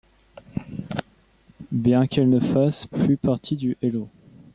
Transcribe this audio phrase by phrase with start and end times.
[1.71, 4.09] Bien qu'elle ne fasse plus partie du Hello!